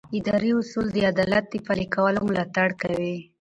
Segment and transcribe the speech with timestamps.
[0.17, 3.17] اداري اصول د عدالت د پلي کولو ملاتړ کوي.